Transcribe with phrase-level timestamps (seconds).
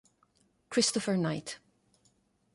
[0.71, 1.59] Christopher Knight